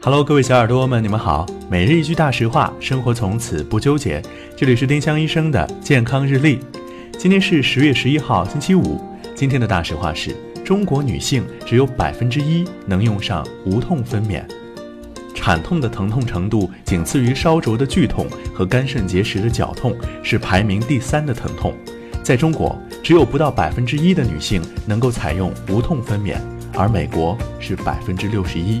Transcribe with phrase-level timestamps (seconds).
[0.00, 1.44] Hello，各位小耳朵们，你们好。
[1.68, 4.22] 每日一句大实话，生活从此不纠结。
[4.56, 6.60] 这里是丁香医生的健康日历。
[7.18, 9.00] 今天是十月十一号，星期五。
[9.34, 10.34] 今天的大实话是
[10.64, 14.40] 中国女性只有百分之一能用上无痛分娩。
[15.34, 18.24] 产痛的疼痛程度仅次于烧灼的剧痛
[18.54, 21.74] 和肝肾结石的绞痛，是排名第三的疼痛。
[22.22, 26.36] 在中国，只有不到百分之一的女性能够采用无痛分娩，
[26.74, 28.80] 而美国是百分之六十一。